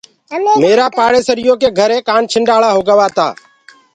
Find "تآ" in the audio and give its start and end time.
3.15-3.27